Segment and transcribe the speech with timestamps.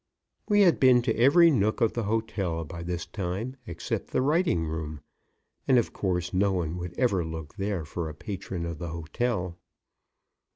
[0.49, 4.65] We had been to every nook of the hotel by this time, except the writing
[4.65, 5.01] room,
[5.67, 9.59] and, of course, no one would ever look there for patrons of the hotel.